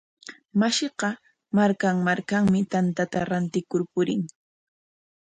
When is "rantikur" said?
3.31-3.81